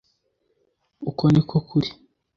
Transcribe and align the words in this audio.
uku 1.09 1.23
niko 1.33 1.57
kuri 1.69 1.89